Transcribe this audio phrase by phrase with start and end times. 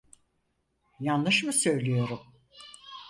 [0.99, 2.19] Yanlış mı söylüyorum?